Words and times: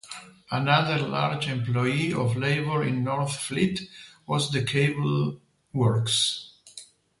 Another 0.49 0.97
large 1.05 1.47
employee 1.47 2.11
of 2.11 2.35
labour 2.35 2.83
in 2.83 3.03
Northfleet 3.05 3.81
was 4.25 4.49
the 4.49 4.63
cable 4.63 5.39
works. 5.73 6.53